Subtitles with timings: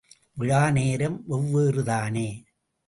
[0.37, 2.29] விழா நேரம் வெவ்வேறுதானே!